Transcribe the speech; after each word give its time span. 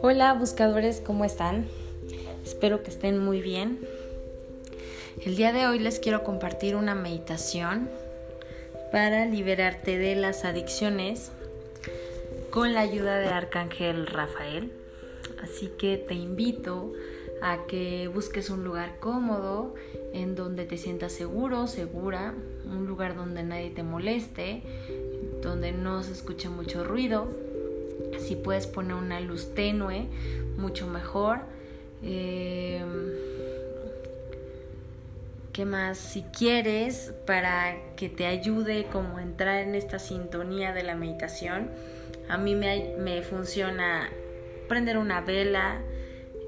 Hola 0.00 0.32
buscadores, 0.32 1.02
¿cómo 1.04 1.24
están? 1.24 1.66
Espero 2.44 2.84
que 2.84 2.90
estén 2.90 3.18
muy 3.18 3.42
bien. 3.42 3.80
El 5.26 5.34
día 5.34 5.52
de 5.52 5.66
hoy 5.66 5.80
les 5.80 5.98
quiero 5.98 6.22
compartir 6.22 6.76
una 6.76 6.94
meditación 6.94 7.90
para 8.92 9.26
liberarte 9.26 9.98
de 9.98 10.14
las 10.14 10.44
adicciones 10.44 11.32
con 12.50 12.74
la 12.74 12.82
ayuda 12.82 13.18
de 13.18 13.26
Arcángel 13.26 14.06
Rafael. 14.06 14.70
Así 15.42 15.66
que 15.76 15.96
te 15.96 16.14
invito 16.14 16.92
a 17.42 17.66
que 17.66 18.06
busques 18.06 18.50
un 18.50 18.62
lugar 18.62 19.00
cómodo 19.00 19.74
en 20.12 20.36
donde 20.36 20.64
te 20.64 20.78
sientas 20.78 21.10
seguro, 21.10 21.66
segura, 21.66 22.36
un 22.66 22.86
lugar 22.86 23.16
donde 23.16 23.42
nadie 23.42 23.70
te 23.70 23.82
moleste, 23.82 24.62
donde 25.42 25.72
no 25.72 26.04
se 26.04 26.12
escuche 26.12 26.48
mucho 26.48 26.84
ruido 26.84 27.47
si 28.28 28.36
puedes 28.36 28.66
poner 28.66 28.94
una 28.94 29.20
luz 29.20 29.54
tenue, 29.54 30.06
mucho 30.58 30.86
mejor. 30.86 31.40
Eh, 32.02 32.84
¿Qué 35.54 35.64
más? 35.64 35.96
Si 35.96 36.22
quieres, 36.24 37.14
para 37.26 37.74
que 37.96 38.10
te 38.10 38.26
ayude 38.26 38.84
como 38.92 39.18
entrar 39.18 39.62
en 39.62 39.74
esta 39.74 39.98
sintonía 39.98 40.74
de 40.74 40.82
la 40.82 40.94
meditación, 40.94 41.70
a 42.28 42.36
mí 42.36 42.54
me, 42.54 43.22
funciona 43.22 44.10
prender 44.68 44.98
una 44.98 45.22
vela, 45.22 45.80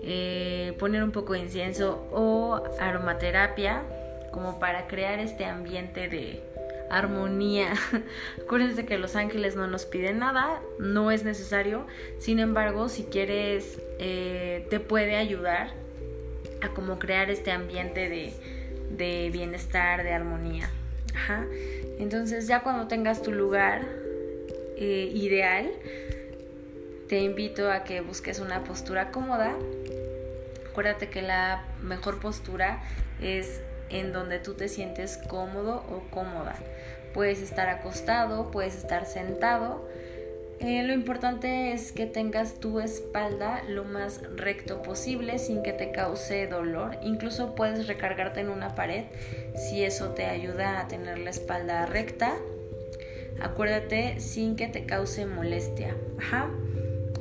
eh, 0.02 0.76
poner 0.78 1.02
un 1.02 1.12
poco 1.12 1.32
de 1.32 1.40
incienso 1.40 2.06
o 2.12 2.62
aromaterapia, 2.78 3.82
como 4.30 4.58
para 4.58 4.86
crear 4.86 5.18
este 5.18 5.46
ambiente 5.46 6.08
de, 6.08 6.42
armonía. 6.90 7.72
Acuérdense 8.42 8.84
que 8.84 8.98
los 8.98 9.16
ángeles 9.16 9.56
no 9.56 9.66
nos 9.66 9.86
piden 9.86 10.18
nada, 10.18 10.60
no 10.78 11.10
es 11.10 11.24
necesario. 11.24 11.86
Sin 12.18 12.38
embargo, 12.38 12.88
si 12.88 13.04
quieres, 13.04 13.80
eh, 13.98 14.66
te 14.70 14.80
puede 14.80 15.16
ayudar 15.16 15.72
a 16.60 16.68
como 16.70 16.98
crear 16.98 17.30
este 17.30 17.52
ambiente 17.52 18.08
de, 18.90 19.30
bienestar, 19.30 20.02
de 20.02 20.12
armonía. 20.12 20.68
Entonces 21.98 22.46
ya 22.46 22.62
cuando 22.62 22.88
tengas 22.88 23.22
tu 23.22 23.32
lugar 23.32 23.86
eh, 24.76 25.10
ideal, 25.12 25.70
te 27.08 27.20
invito 27.20 27.70
a 27.70 27.84
que 27.84 28.00
busques 28.00 28.40
una 28.40 28.64
postura 28.64 29.10
cómoda. 29.10 29.54
Acuérdate 30.70 31.08
que 31.08 31.22
la 31.22 31.64
mejor 31.82 32.20
postura 32.20 32.82
es 33.20 33.60
en 33.90 34.12
donde 34.12 34.38
tú 34.38 34.54
te 34.54 34.68
sientes 34.68 35.18
cómodo 35.28 35.84
o 35.90 36.04
cómoda. 36.10 36.56
Puedes 37.14 37.42
estar 37.42 37.68
acostado, 37.68 38.50
puedes 38.50 38.76
estar 38.76 39.06
sentado. 39.06 39.88
Eh, 40.60 40.82
lo 40.82 40.92
importante 40.92 41.72
es 41.72 41.90
que 41.90 42.04
tengas 42.04 42.60
tu 42.60 42.80
espalda 42.80 43.62
lo 43.66 43.84
más 43.84 44.20
recto 44.36 44.82
posible 44.82 45.38
sin 45.38 45.62
que 45.62 45.72
te 45.72 45.90
cause 45.90 46.46
dolor. 46.48 46.98
Incluso 47.02 47.54
puedes 47.54 47.86
recargarte 47.86 48.40
en 48.40 48.50
una 48.50 48.74
pared 48.74 49.04
si 49.54 49.82
eso 49.82 50.10
te 50.10 50.26
ayuda 50.26 50.78
a 50.78 50.86
tener 50.86 51.18
la 51.18 51.30
espalda 51.30 51.86
recta. 51.86 52.36
Acuérdate 53.40 54.20
sin 54.20 54.54
que 54.54 54.68
te 54.68 54.84
cause 54.84 55.24
molestia. 55.24 55.96
Ajá. 56.18 56.50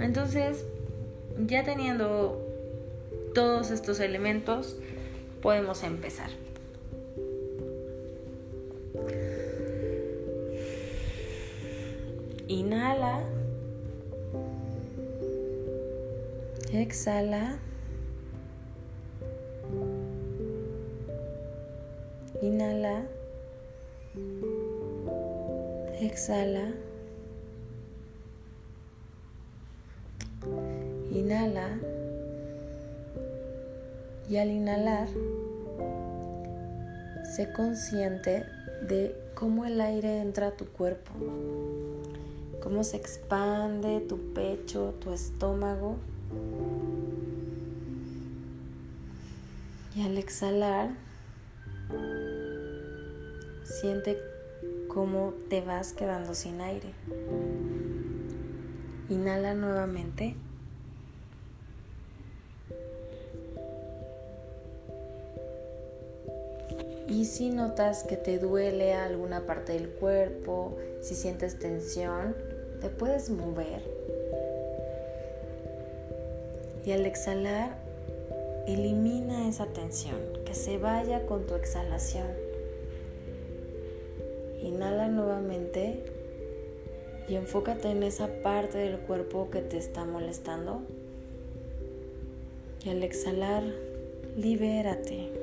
Entonces, 0.02 0.66
ya 1.38 1.64
teniendo 1.64 2.46
todos 3.34 3.72
estos 3.72 4.02
elementos, 4.02 4.78
podemos 5.42 5.84
empezar. 5.84 6.30
Inhala. 12.50 13.22
Exhala. 16.74 17.60
Inhala. 22.42 23.06
Exhala. 26.02 26.74
Inhala. 31.12 31.78
Y 34.28 34.38
al 34.38 34.50
inhalar, 34.50 35.08
sé 37.36 37.54
consciente 37.54 38.44
de 38.88 39.16
cómo 39.36 39.66
el 39.66 39.80
aire 39.80 40.22
entra 40.22 40.48
a 40.48 40.52
tu 40.58 40.66
cuerpo 40.66 41.14
cómo 42.62 42.84
se 42.84 42.98
expande 42.98 44.02
tu 44.02 44.34
pecho, 44.34 44.94
tu 45.00 45.12
estómago. 45.12 45.98
Y 49.96 50.04
al 50.04 50.18
exhalar, 50.18 50.92
siente 53.64 54.18
cómo 54.88 55.34
te 55.50 55.62
vas 55.62 55.94
quedando 55.94 56.34
sin 56.34 56.62
aire. 56.62 56.94
Inhala 59.10 59.54
nuevamente. 59.54 60.36
Y 67.08 67.26
si 67.26 67.50
notas 67.50 68.04
que 68.04 68.18
te 68.18 68.38
duele 68.38 68.94
alguna 68.94 69.48
parte 69.48 69.74
del 69.74 69.90
cuerpo, 69.90 70.78
si 71.02 71.16
sientes 71.16 71.58
tensión, 71.58 72.36
te 72.82 72.90
puedes 72.90 73.30
mover. 73.30 73.82
Y 76.86 76.92
al 76.92 77.06
exhalar, 77.06 77.78
elimina 78.68 79.48
esa 79.48 79.66
tensión, 79.68 80.20
que 80.46 80.56
se 80.56 80.78
vaya 80.78 81.26
con 81.26 81.46
tu 81.46 81.56
exhalación. 81.56 82.28
Inhala 84.62 85.08
nuevamente 85.08 86.04
y 87.28 87.36
enfócate 87.36 87.90
en 87.90 88.04
esa 88.04 88.28
parte 88.44 88.78
del 88.78 89.00
cuerpo 89.00 89.50
que 89.52 89.62
te 89.62 89.78
está 89.78 90.06
molestando. 90.06 90.82
Y 92.84 92.90
al 92.90 93.04
exhalar, 93.04 93.64
libérate. 94.36 95.39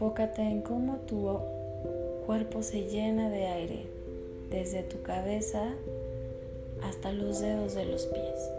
Enfócate 0.00 0.40
en 0.40 0.62
cómo 0.62 0.96
tu 1.06 1.28
cuerpo 2.24 2.62
se 2.62 2.84
llena 2.84 3.28
de 3.28 3.48
aire, 3.48 3.84
desde 4.48 4.82
tu 4.82 5.02
cabeza 5.02 5.74
hasta 6.82 7.12
los 7.12 7.40
dedos 7.40 7.74
de 7.74 7.84
los 7.84 8.06
pies. 8.06 8.50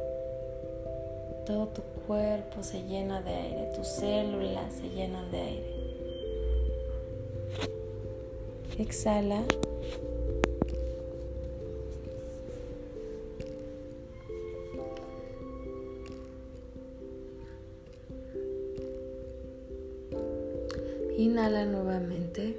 Todo 1.47 1.69
tu 1.69 1.81
cuerpo 2.06 2.62
se 2.62 2.84
llena 2.84 3.24
de 3.24 3.31
aire, 3.31 3.72
tus 3.75 3.88
células 3.88 4.72
se 4.72 4.90
llenan 4.90 5.31
de 5.31 5.41
aire. 5.41 5.75
Exhala. 8.78 9.41
Inhala 21.22 21.66
nuevamente. 21.66 22.58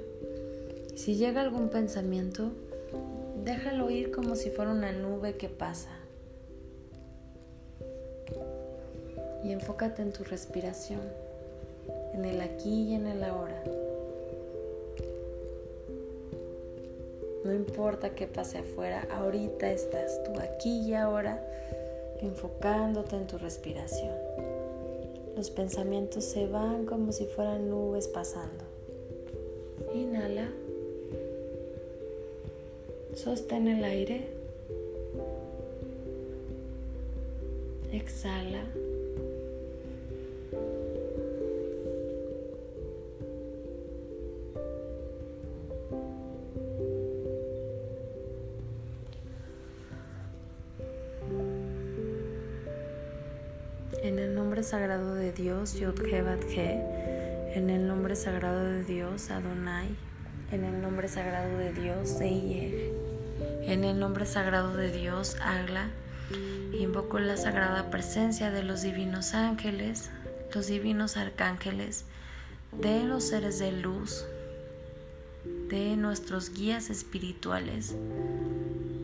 Si 0.95 1.17
llega 1.17 1.41
algún 1.41 1.67
pensamiento, 1.67 2.53
déjalo 3.43 3.89
ir 3.89 4.09
como 4.09 4.37
si 4.37 4.51
fuera 4.51 4.71
una 4.71 4.93
nube 4.93 5.35
que 5.35 5.49
pasa. 5.49 5.89
Y 9.43 9.51
enfócate 9.51 10.01
en 10.01 10.13
tu 10.13 10.23
respiración, 10.23 11.01
en 12.13 12.23
el 12.23 12.39
aquí 12.39 12.83
y 12.83 12.93
en 12.93 13.07
el 13.07 13.25
ahora. 13.25 13.61
No 17.43 17.53
importa 17.53 18.15
qué 18.15 18.27
pase 18.27 18.59
afuera, 18.59 19.05
ahorita 19.11 19.69
estás 19.73 20.23
tú 20.23 20.39
aquí 20.39 20.87
y 20.87 20.93
ahora 20.93 21.45
enfocándote 22.21 23.17
en 23.17 23.27
tu 23.27 23.37
respiración. 23.37 24.22
Los 25.35 25.49
pensamientos 25.49 26.23
se 26.23 26.47
van 26.47 26.85
como 26.85 27.11
si 27.11 27.25
fueran 27.25 27.69
nubes 27.69 28.07
pasando. 28.07 28.63
Inhala. 29.93 30.49
Sostén 33.15 33.67
el 33.67 33.83
aire. 33.83 34.27
Exhala. 37.91 38.63
En 54.03 54.19
el 54.19 54.35
nombre 54.35 54.63
sagrado 54.63 55.15
de 55.15 55.31
Dios, 55.31 55.75
Yod 55.75 55.97
He, 56.05 57.55
en 57.55 57.69
el 57.69 57.87
nombre 57.87 58.17
sagrado 58.17 58.65
de 58.65 58.83
Dios, 58.83 59.29
Adonai, 59.29 59.95
en 60.51 60.65
el 60.65 60.81
nombre 60.81 61.07
sagrado 61.07 61.57
de 61.57 61.71
Dios, 61.71 62.19
Eier, 62.19 62.91
en 63.61 63.85
el 63.85 63.97
nombre 63.97 64.25
sagrado 64.25 64.75
de 64.75 64.91
Dios, 64.91 65.37
Agla, 65.41 65.87
invoco 66.77 67.17
la 67.19 67.37
sagrada 67.37 67.89
presencia 67.91 68.51
de 68.51 68.63
los 68.63 68.81
divinos 68.81 69.33
ángeles, 69.33 70.11
los 70.53 70.67
divinos 70.67 71.15
arcángeles, 71.15 72.03
de 72.73 73.05
los 73.05 73.23
seres 73.23 73.57
de 73.59 73.71
luz, 73.71 74.25
de 75.69 75.95
nuestros 75.95 76.53
guías 76.53 76.89
espirituales, 76.89 77.95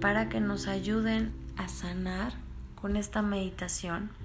para 0.02 0.28
que 0.28 0.42
nos 0.42 0.68
ayuden 0.68 1.32
a 1.56 1.70
sanar 1.70 2.34
con 2.76 2.98
esta 2.98 3.22
meditación 3.22 4.19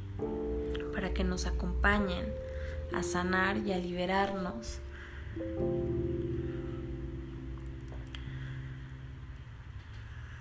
para 1.04 1.12
que 1.12 1.22
nos 1.22 1.44
acompañen 1.44 2.32
a 2.94 3.02
sanar 3.02 3.58
y 3.58 3.74
a 3.74 3.78
liberarnos. 3.78 4.78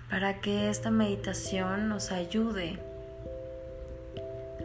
Para 0.08 0.40
que 0.40 0.70
esta 0.70 0.90
meditación 0.90 1.90
nos 1.90 2.12
ayude 2.12 2.78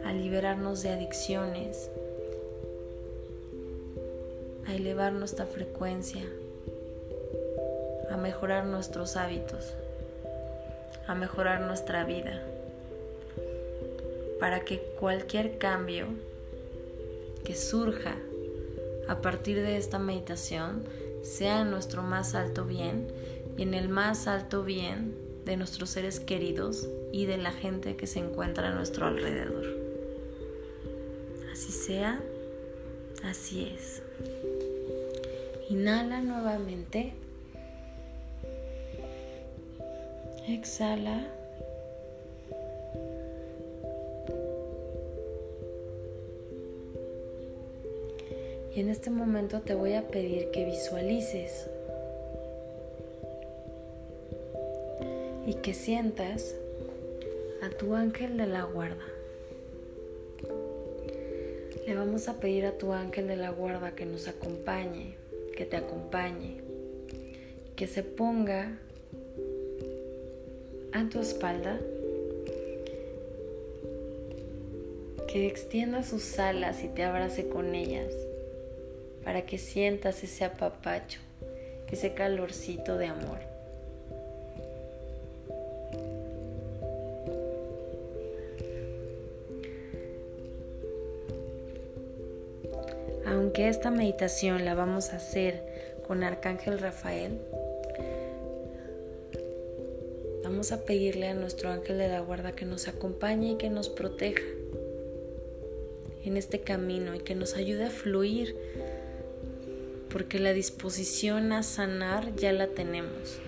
a 0.02 0.14
liberarnos 0.14 0.82
de 0.82 0.88
adicciones, 0.88 1.90
a 4.66 4.72
elevar 4.72 5.12
nuestra 5.12 5.44
frecuencia, 5.44 6.24
a 8.10 8.16
mejorar 8.16 8.64
nuestros 8.64 9.18
hábitos, 9.18 9.74
a 11.06 11.14
mejorar 11.14 11.60
nuestra 11.60 12.04
vida 12.04 12.42
para 14.40 14.60
que 14.64 14.78
cualquier 14.98 15.58
cambio 15.58 16.06
que 17.44 17.54
surja 17.54 18.16
a 19.08 19.20
partir 19.20 19.56
de 19.56 19.76
esta 19.76 19.98
meditación 19.98 20.84
sea 21.22 21.60
en 21.60 21.70
nuestro 21.70 22.02
más 22.02 22.34
alto 22.34 22.64
bien 22.64 23.06
y 23.56 23.62
en 23.62 23.74
el 23.74 23.88
más 23.88 24.26
alto 24.26 24.64
bien 24.64 25.14
de 25.44 25.56
nuestros 25.56 25.90
seres 25.90 26.20
queridos 26.20 26.88
y 27.12 27.26
de 27.26 27.36
la 27.36 27.52
gente 27.52 27.96
que 27.96 28.06
se 28.06 28.20
encuentra 28.20 28.68
a 28.68 28.74
nuestro 28.74 29.06
alrededor. 29.06 29.66
Así 31.52 31.72
sea, 31.72 32.20
así 33.24 33.74
es. 33.74 34.02
Inhala 35.68 36.20
nuevamente. 36.20 37.12
Exhala. 40.48 41.39
En 48.80 48.88
este 48.88 49.10
momento 49.10 49.60
te 49.60 49.74
voy 49.74 49.92
a 49.92 50.08
pedir 50.08 50.50
que 50.52 50.64
visualices 50.64 51.66
y 55.46 55.52
que 55.52 55.74
sientas 55.74 56.54
a 57.60 57.68
tu 57.76 57.94
ángel 57.94 58.38
de 58.38 58.46
la 58.46 58.62
guarda. 58.62 59.04
Le 61.86 61.94
vamos 61.94 62.26
a 62.28 62.40
pedir 62.40 62.64
a 62.64 62.78
tu 62.78 62.94
ángel 62.94 63.28
de 63.28 63.36
la 63.36 63.50
guarda 63.50 63.94
que 63.94 64.06
nos 64.06 64.28
acompañe, 64.28 65.14
que 65.54 65.66
te 65.66 65.76
acompañe, 65.76 66.62
que 67.76 67.86
se 67.86 68.02
ponga 68.02 68.78
a 70.92 71.06
tu 71.10 71.20
espalda, 71.20 71.78
que 75.30 75.46
extienda 75.46 76.02
sus 76.02 76.38
alas 76.38 76.82
y 76.82 76.88
te 76.88 77.04
abrace 77.04 77.46
con 77.46 77.74
ellas 77.74 78.14
para 79.24 79.42
que 79.42 79.58
sientas 79.58 80.22
ese 80.22 80.44
apapacho, 80.44 81.20
ese 81.90 82.14
calorcito 82.14 82.96
de 82.96 83.06
amor. 83.06 83.38
Aunque 93.26 93.68
esta 93.68 93.90
meditación 93.90 94.64
la 94.64 94.74
vamos 94.74 95.12
a 95.12 95.16
hacer 95.16 95.62
con 96.06 96.22
Arcángel 96.22 96.78
Rafael, 96.78 97.38
vamos 100.42 100.72
a 100.72 100.84
pedirle 100.84 101.28
a 101.28 101.34
nuestro 101.34 101.70
ángel 101.70 101.98
de 101.98 102.08
la 102.08 102.20
guarda 102.20 102.52
que 102.52 102.64
nos 102.64 102.88
acompañe 102.88 103.52
y 103.52 103.56
que 103.56 103.70
nos 103.70 103.88
proteja 103.88 104.42
en 106.24 106.36
este 106.36 106.60
camino 106.60 107.14
y 107.14 107.20
que 107.20 107.34
nos 107.34 107.54
ayude 107.54 107.86
a 107.86 107.90
fluir 107.90 108.56
porque 110.12 110.38
la 110.38 110.52
disposición 110.52 111.52
a 111.52 111.62
sanar 111.62 112.34
ya 112.36 112.52
la 112.52 112.68
tenemos. 112.68 113.38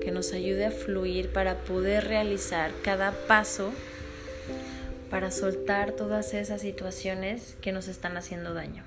Que 0.00 0.10
nos 0.10 0.32
ayude 0.32 0.66
a 0.66 0.70
fluir 0.70 1.32
para 1.32 1.58
poder 1.64 2.04
realizar 2.04 2.70
cada 2.82 3.12
paso 3.26 3.72
para 5.10 5.30
soltar 5.30 5.92
todas 5.92 6.34
esas 6.34 6.60
situaciones 6.60 7.56
que 7.60 7.72
nos 7.72 7.88
están 7.88 8.16
haciendo 8.16 8.54
daño. 8.54 8.82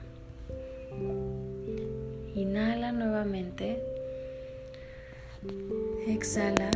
Inhala 2.35 2.91
nuevamente. 2.91 3.81
Exhala. 6.07 6.71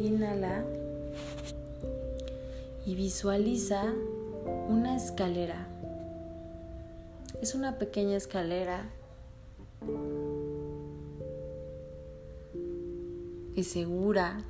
Inhala 0.00 0.64
y 2.88 2.94
visualiza 2.94 3.84
una 4.66 4.96
escalera. 4.96 5.68
Es 7.42 7.54
una 7.54 7.76
pequeña 7.76 8.16
escalera 8.16 8.88
y 13.54 13.62
segura. 13.64 14.40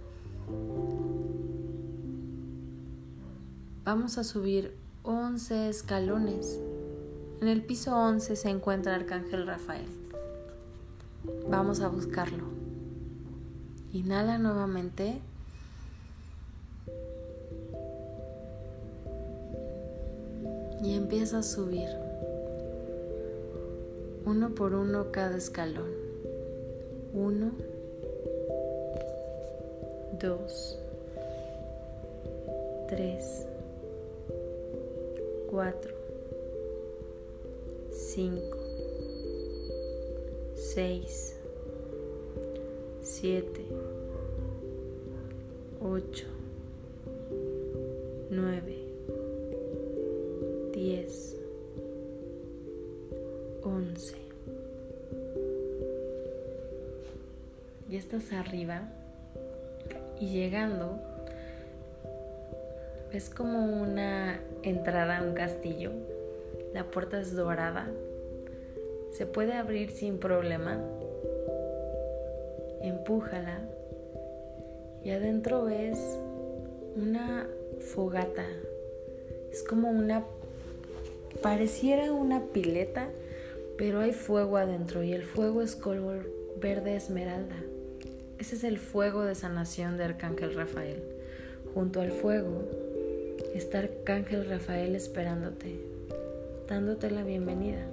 Vamos 3.85 4.19
a 4.19 4.23
subir 4.23 4.73
11 5.03 5.69
escalones. 5.69 6.61
En 7.41 7.49
el 7.49 7.65
piso 7.65 7.97
11 7.97 8.37
se 8.37 8.51
encuentra 8.51 8.95
Arcángel 8.95 9.49
Rafael. 9.49 9.89
Vamos 11.51 11.81
a 11.81 11.89
buscarlo. 11.89 12.45
Inhala 13.93 14.39
nuevamente. 14.39 15.23
Y 20.83 20.95
empieza 20.95 21.39
a 21.39 21.43
subir 21.43 21.89
uno 24.25 24.55
por 24.55 24.75
uno 24.75 25.11
cada 25.11 25.37
escalón. 25.37 25.91
Uno, 27.15 27.53
dos, 30.21 30.79
tres, 32.89 33.47
cuatro, 35.51 35.95
cinco, 37.91 38.59
seis, 40.55 41.37
siete, 43.01 43.65
ocho, 45.81 46.27
nueve 48.31 48.78
10, 50.89 51.37
11. 53.63 54.15
Ya 57.91 57.99
estás 57.99 58.33
arriba 58.33 58.89
y 60.19 60.31
llegando, 60.31 60.99
ves 63.13 63.29
como 63.29 63.67
una 63.67 64.41
entrada 64.63 65.19
a 65.19 65.23
un 65.25 65.35
castillo. 65.35 65.91
La 66.73 66.85
puerta 66.85 67.21
es 67.21 67.37
dorada. 67.37 67.91
Se 69.13 69.27
puede 69.27 69.53
abrir 69.53 69.91
sin 69.91 70.17
problema. 70.17 70.81
Empújala 72.81 73.61
y 75.05 75.11
adentro 75.11 75.67
ves 75.67 75.99
una 76.97 77.47
fogata. 77.79 78.47
Es 79.53 79.63
como 79.63 79.91
una 79.91 80.25
Pareciera 81.49 82.13
una 82.13 82.43
pileta, 82.53 83.09
pero 83.79 84.01
hay 84.01 84.13
fuego 84.13 84.59
adentro 84.59 85.03
y 85.03 85.15
el 85.15 85.23
fuego 85.23 85.63
es 85.63 85.77
color 85.77 86.31
verde 86.61 86.95
esmeralda. 86.95 87.57
Ese 88.39 88.57
es 88.57 88.65
el 88.65 88.77
fuego 88.77 89.25
de 89.25 89.35
sanación 89.35 89.97
de 89.97 90.05
Arcángel 90.05 90.55
Rafael. 90.55 91.03
Junto 91.73 92.03
al 92.03 92.13
fuego 92.13 92.69
está 93.55 93.79
Arcángel 93.79 94.47
Rafael 94.47 94.95
esperándote, 94.95 95.81
dándote 96.69 97.11
la 97.11 97.25
bienvenida. 97.25 97.87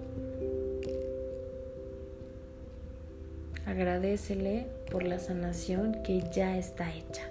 Agradecele 3.66 4.66
por 4.92 5.04
la 5.04 5.20
sanación 5.20 6.04
que 6.04 6.22
ya 6.30 6.58
está 6.58 6.94
hecha. 6.94 7.24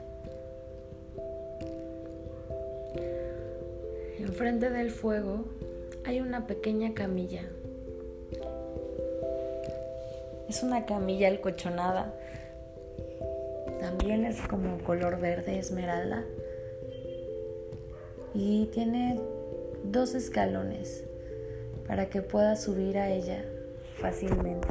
Enfrente 4.18 4.70
del 4.70 4.90
fuego 4.90 5.44
hay 6.04 6.20
una 6.20 6.46
pequeña 6.46 6.94
camilla. 6.94 7.42
Es 10.48 10.62
una 10.62 10.84
camilla 10.84 11.28
alcochonada. 11.28 12.14
También 13.80 14.24
es 14.24 14.40
como 14.42 14.78
color 14.84 15.18
verde 15.18 15.58
esmeralda. 15.58 16.24
Y 18.34 18.66
tiene 18.66 19.20
dos 19.84 20.14
escalones 20.14 21.04
para 21.86 22.10
que 22.10 22.22
puedas 22.22 22.62
subir 22.62 22.98
a 22.98 23.10
ella 23.10 23.44
fácilmente. 23.98 24.68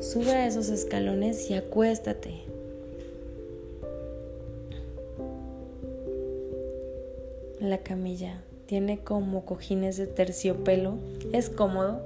Sube 0.00 0.32
a 0.32 0.46
esos 0.46 0.68
escalones 0.68 1.48
y 1.50 1.54
acuéstate. 1.54 2.51
Tiene 8.66 9.00
como 9.00 9.44
cojines 9.44 9.96
de 9.96 10.06
terciopelo. 10.06 10.94
Es 11.32 11.50
cómodo. 11.50 12.00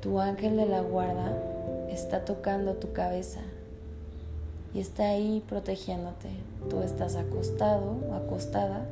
Tu 0.00 0.20
ángel 0.20 0.56
de 0.56 0.66
la 0.66 0.80
guarda 0.80 1.36
está 1.90 2.24
tocando 2.24 2.74
tu 2.74 2.92
cabeza 2.92 3.40
y 4.74 4.80
está 4.80 5.08
ahí 5.08 5.42
protegiéndote. 5.48 6.28
Tú 6.70 6.82
estás 6.82 7.16
acostado, 7.16 7.96
acostada 8.14 8.86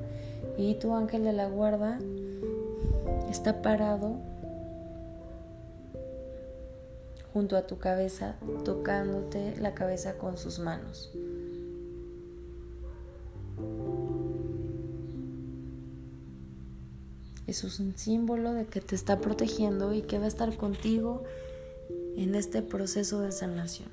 y 0.57 0.75
tu 0.75 0.95
ángel 0.95 1.25
de 1.25 1.33
la 1.33 1.49
guarda 1.49 1.99
está 3.31 3.62
parado 3.62 4.17
junto 7.33 7.57
a 7.57 7.67
tu 7.67 7.79
cabeza, 7.79 8.37
tocándote 8.64 9.57
la 9.57 9.75
cabeza 9.75 10.19
con 10.19 10.38
sus 10.38 10.59
manos. 10.59 11.12
Eso 17.46 17.66
es 17.66 17.78
un 17.78 17.96
símbolo 17.96 18.52
de 18.52 18.66
que 18.66 18.80
te 18.80 18.94
está 18.94 19.20
protegiendo 19.20 19.92
y 19.92 20.02
que 20.02 20.18
va 20.18 20.24
a 20.24 20.28
estar 20.28 20.56
contigo 20.56 21.24
en 22.16 22.34
este 22.34 22.62
proceso 22.62 23.20
de 23.20 23.32
sanación. 23.32 23.88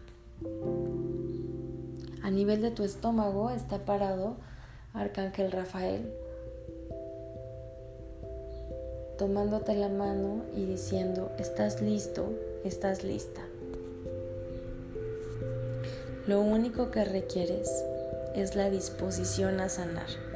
A 2.24 2.29
nivel 2.31 2.62
de 2.62 2.72
tu 2.72 2.84
estómago 2.84 3.50
está 3.50 3.84
parado 3.84 4.38
Arcángel 4.93 5.51
Rafael, 5.51 6.13
tomándote 9.17 9.75
la 9.75 9.89
mano 9.89 10.43
y 10.55 10.65
diciendo, 10.65 11.31
estás 11.38 11.81
listo, 11.81 12.31
estás 12.63 13.03
lista. 13.03 13.41
Lo 16.27 16.41
único 16.41 16.91
que 16.91 17.03
requieres 17.03 17.70
es 18.36 18.55
la 18.55 18.70
disposición 18.70 19.60
a 19.60 19.70
sanar. 19.70 20.31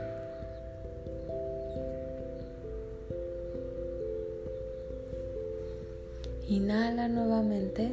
Inhala 6.55 7.09
nuevamente. 7.09 7.91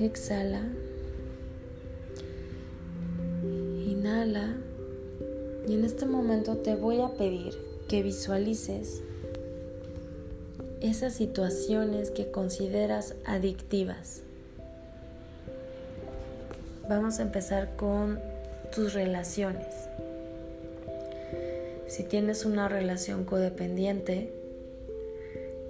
Exhala. 0.00 0.62
Inhala. 3.86 4.56
Y 5.68 5.74
en 5.74 5.84
este 5.84 6.04
momento 6.04 6.56
te 6.56 6.74
voy 6.74 7.00
a 7.00 7.10
pedir 7.10 7.54
que 7.86 8.02
visualices 8.02 9.02
esas 10.80 11.14
situaciones 11.14 12.10
que 12.10 12.32
consideras 12.32 13.14
adictivas. 13.24 14.22
Vamos 16.88 17.20
a 17.20 17.22
empezar 17.22 17.76
con 17.76 18.18
tus 18.74 18.94
relaciones. 18.94 19.76
Si 21.86 22.02
tienes 22.02 22.44
una 22.44 22.68
relación 22.68 23.24
codependiente, 23.24 24.32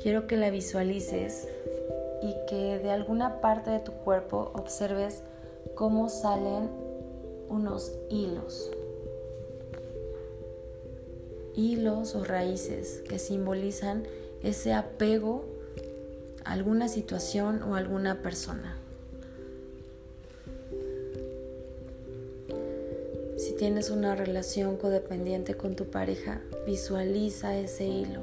quiero 0.02 0.26
que 0.26 0.36
la 0.36 0.50
visualices 0.50 1.46
y 2.22 2.34
que 2.48 2.78
de 2.78 2.90
alguna 2.90 3.40
parte 3.42 3.70
de 3.70 3.80
tu 3.80 3.92
cuerpo 3.92 4.50
observes 4.54 5.22
cómo 5.74 6.08
salen 6.08 6.70
unos 7.48 7.92
hilos. 8.08 8.70
Hilos 11.54 12.14
o 12.14 12.24
raíces 12.24 13.02
que 13.08 13.18
simbolizan 13.18 14.04
ese 14.42 14.72
apego 14.72 15.44
a 16.44 16.52
alguna 16.52 16.88
situación 16.88 17.62
o 17.62 17.74
alguna 17.74 18.22
persona. 18.22 18.78
Tienes 23.58 23.90
una 23.90 24.14
relación 24.14 24.76
codependiente 24.76 25.54
con 25.54 25.76
tu 25.76 25.86
pareja, 25.86 26.40
visualiza 26.66 27.56
ese 27.58 27.86
hilo. 27.86 28.20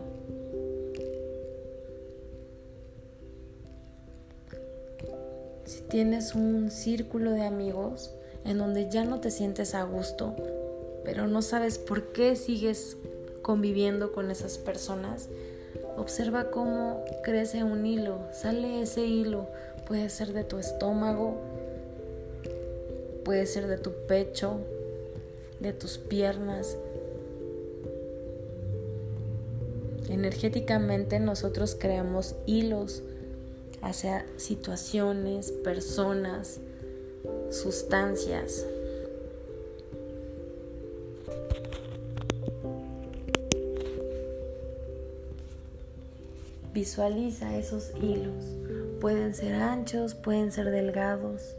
Si 5.66 5.82
tienes 5.82 6.36
un 6.36 6.72
círculo 6.72 7.32
de 7.32 7.44
amigos 7.44 8.12
en 8.46 8.58
donde 8.58 8.90
ya 8.90 9.06
no 9.06 9.20
te 9.20 9.32
sientes 9.32 9.76
a 9.76 9.84
gusto, 9.84 10.36
pero 11.06 11.28
no 11.28 11.42
sabes 11.42 11.78
por 11.78 12.12
qué 12.14 12.36
sigues 12.36 12.98
conviviendo 13.42 14.12
con 14.12 14.32
esas 14.32 14.58
personas, 14.58 15.30
Observa 15.98 16.50
cómo 16.50 17.06
crece 17.22 17.64
un 17.64 17.86
hilo, 17.86 18.18
sale 18.32 18.82
ese 18.82 19.06
hilo, 19.06 19.48
puede 19.86 20.10
ser 20.10 20.34
de 20.34 20.44
tu 20.44 20.58
estómago, 20.58 21.38
puede 23.24 23.46
ser 23.46 23.68
de 23.68 23.78
tu 23.78 23.92
pecho, 24.08 24.60
de 25.64 25.74
tus 25.74 25.98
piernas. 25.98 26.78
Energéticamente 30.10 31.20
nosotros 31.20 31.76
creamos 31.80 32.36
hilos 32.46 33.02
hacia 33.82 34.26
situaciones, 34.36 35.52
personas, 35.52 36.60
sustancias. 37.50 38.66
Visualiza 46.74 47.58
esos 47.58 47.92
hilos. 48.02 48.44
Pueden 49.00 49.34
ser 49.34 49.56
anchos, 49.56 50.14
pueden 50.14 50.52
ser 50.52 50.72
delgados. 50.72 51.56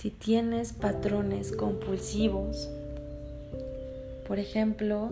Si 0.00 0.08
tienes 0.08 0.72
patrones 0.72 1.52
compulsivos, 1.52 2.70
por 4.26 4.38
ejemplo, 4.38 5.10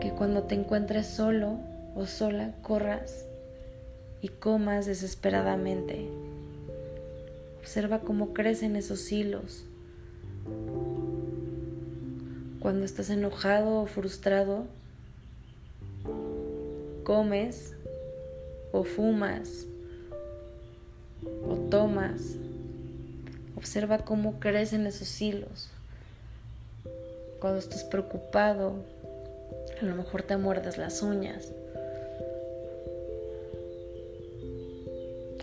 que 0.00 0.10
cuando 0.10 0.42
te 0.42 0.56
encuentres 0.56 1.06
solo 1.06 1.60
o 1.94 2.06
sola 2.06 2.56
corras 2.62 3.24
y 4.20 4.30
comas 4.30 4.86
desesperadamente. 4.86 6.08
Observa 7.60 8.00
cómo 8.00 8.32
crecen 8.32 8.74
esos 8.74 9.12
hilos 9.12 9.64
cuando 12.58 12.84
estás 12.84 13.10
enojado 13.10 13.82
o 13.82 13.86
frustrado, 13.86 14.66
comes 17.04 17.76
o 18.72 18.82
fumas 18.82 19.68
o 21.48 21.54
tomas. 21.70 22.38
Observa 23.58 23.98
cómo 23.98 24.38
crecen 24.38 24.86
esos 24.86 25.20
hilos. 25.20 25.68
Cuando 27.40 27.58
estás 27.58 27.82
preocupado, 27.82 28.74
a 29.82 29.84
lo 29.84 29.96
mejor 29.96 30.22
te 30.22 30.36
muerdes 30.36 30.78
las 30.78 31.02
uñas. 31.02 31.50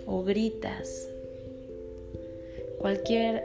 O 0.05 0.23
gritas. 0.23 1.09
Cualquier 2.79 3.43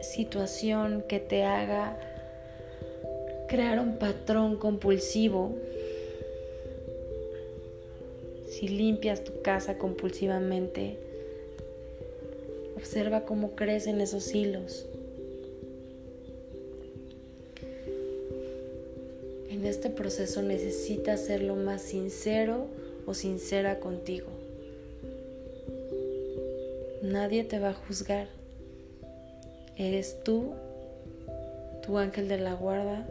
situación 0.00 1.04
que 1.06 1.20
te 1.20 1.44
haga 1.44 1.98
crear 3.48 3.78
un 3.78 3.98
patrón 3.98 4.56
compulsivo. 4.56 5.54
Si 8.48 8.66
limpias 8.66 9.24
tu 9.24 9.42
casa 9.42 9.76
compulsivamente, 9.76 11.05
observa 12.86 13.22
cómo 13.22 13.56
crecen 13.56 14.00
esos 14.00 14.32
hilos. 14.32 14.86
En 19.50 19.64
este 19.64 19.90
proceso 19.90 20.40
necesitas 20.40 21.20
ser 21.20 21.42
lo 21.42 21.56
más 21.56 21.82
sincero 21.82 22.68
o 23.04 23.12
sincera 23.12 23.80
contigo. 23.80 24.28
Nadie 27.02 27.42
te 27.42 27.58
va 27.58 27.70
a 27.70 27.74
juzgar. 27.74 28.28
Eres 29.76 30.22
tú, 30.22 30.52
tu 31.84 31.98
ángel 31.98 32.28
de 32.28 32.38
la 32.38 32.54
guarda, 32.54 33.04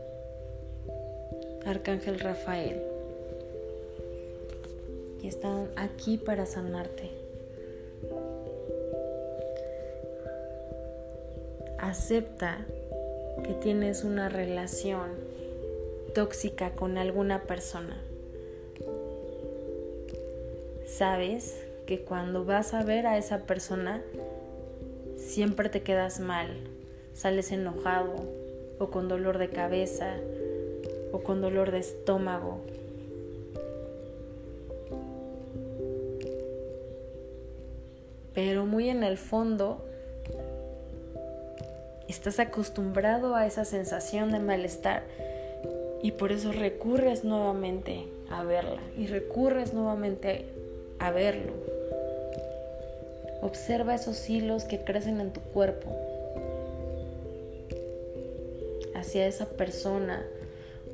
Arcángel 1.66 2.22
Rafael. 2.22 2.82
Y 5.22 5.28
están 5.28 5.68
aquí 5.76 6.18
para 6.18 6.46
sanarte. 6.46 7.25
Acepta 11.86 12.66
que 13.44 13.54
tienes 13.54 14.04
una 14.04 14.28
relación 14.28 15.12
tóxica 16.16 16.72
con 16.72 16.98
alguna 16.98 17.44
persona. 17.44 17.96
Sabes 20.88 21.64
que 21.86 22.00
cuando 22.00 22.44
vas 22.44 22.74
a 22.74 22.82
ver 22.82 23.06
a 23.06 23.20
esa 23.20 23.44
persona 23.46 24.02
siempre 25.16 25.70
te 25.70 25.84
quedas 25.84 26.20
mal, 26.20 26.58
sales 27.14 27.52
enojado 27.52 28.16
o 28.80 28.88
con 28.90 29.08
dolor 29.08 29.38
de 29.38 29.52
cabeza 29.52 30.16
o 31.12 31.20
con 31.20 31.40
dolor 31.40 31.70
de 31.70 31.80
estómago. 31.80 32.62
Pero 38.34 38.66
muy 38.66 38.90
en 38.90 39.04
el 39.04 39.20
fondo 39.20 39.86
estás 42.16 42.40
acostumbrado 42.40 43.36
a 43.36 43.46
esa 43.46 43.66
sensación 43.66 44.32
de 44.32 44.40
malestar 44.40 45.04
y 46.02 46.12
por 46.12 46.32
eso 46.32 46.54
recurres 46.54 47.26
nuevamente 47.26 48.06
a 48.30 48.44
verla 48.44 48.82
y 48.98 49.08
recurres 49.08 49.74
nuevamente 49.74 50.46
a 50.98 51.12
verlo. 51.12 51.52
Observa 53.42 53.94
esos 53.94 54.30
hilos 54.30 54.64
que 54.64 54.80
crecen 54.80 55.20
en 55.20 55.34
tu 55.34 55.42
cuerpo 55.42 55.94
hacia 58.96 59.28
esa 59.28 59.48
persona 59.50 60.26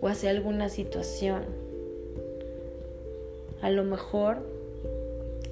o 0.02 0.08
hacia 0.08 0.32
alguna 0.32 0.70
situación. 0.70 1.44
A 3.62 3.70
lo 3.70 3.84
mejor 3.84 4.40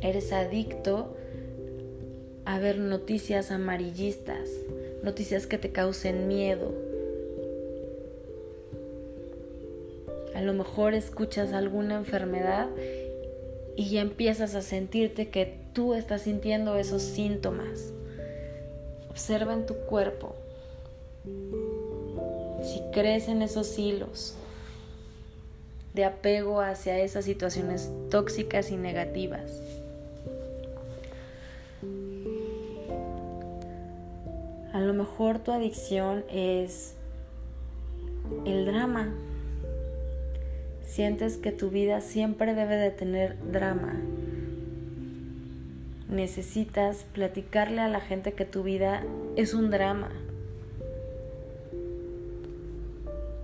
eres 0.01 0.33
adicto 0.33 1.15
a 2.45 2.57
ver 2.57 2.79
noticias 2.79 3.51
amarillistas, 3.51 4.49
noticias 5.03 5.47
que 5.47 5.57
te 5.57 5.71
causen 5.71 6.27
miedo. 6.27 6.73
A 10.35 10.41
lo 10.41 10.53
mejor 10.53 10.93
escuchas 10.93 11.53
alguna 11.53 11.95
enfermedad 11.95 12.69
y 13.75 13.89
ya 13.89 14.01
empiezas 14.01 14.55
a 14.55 14.61
sentirte 14.61 15.29
que 15.29 15.57
tú 15.73 15.93
estás 15.93 16.23
sintiendo 16.23 16.75
esos 16.75 17.01
síntomas. 17.01 17.93
Observa 19.09 19.53
en 19.53 19.65
tu 19.65 19.75
cuerpo 19.75 20.35
si 22.63 22.81
crees 22.91 23.27
en 23.27 23.41
esos 23.41 23.77
hilos 23.77 24.35
de 25.93 26.05
apego 26.05 26.61
hacia 26.61 26.99
esas 26.99 27.25
situaciones 27.25 27.91
tóxicas 28.09 28.71
y 28.71 28.77
negativas. 28.77 29.51
A 34.79 34.81
lo 34.81 34.93
mejor 34.93 35.39
tu 35.39 35.51
adicción 35.51 36.23
es 36.31 36.95
el 38.45 38.65
drama, 38.65 39.13
Sientes 40.85 41.35
que 41.35 41.51
tu 41.51 41.69
vida 41.69 41.99
siempre 41.99 42.53
debe 42.55 42.77
de 42.77 42.89
tener 42.89 43.37
drama. 43.51 43.99
Necesitas 46.07 47.03
platicarle 47.13 47.81
a 47.81 47.89
la 47.89 47.99
gente 47.99 48.31
que 48.31 48.45
tu 48.45 48.63
vida 48.63 49.03
es 49.35 49.53
un 49.53 49.69
drama 49.69 50.11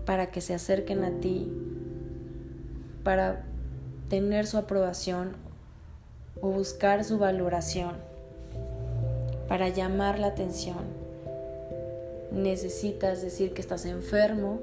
para 0.06 0.32
que 0.32 0.40
se 0.40 0.54
acerquen 0.54 1.04
a 1.04 1.20
ti, 1.20 1.52
para 3.04 3.44
tener 4.10 4.48
su 4.48 4.58
aprobación 4.58 5.34
o 6.42 6.50
buscar 6.50 7.04
su 7.04 7.20
valoración, 7.20 7.98
para 9.50 9.68
llamar 9.68 10.18
la 10.18 10.28
atención. 10.28 10.95
Necesitas 12.36 13.22
decir 13.22 13.54
que 13.54 13.62
estás 13.62 13.86
enfermo 13.86 14.60